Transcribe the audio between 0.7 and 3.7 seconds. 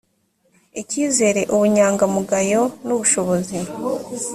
icyizere ubunyangamugayo n ubushobozi